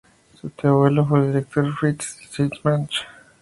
[0.39, 2.89] Su tío abuelo fue el director Fritz Steinbach.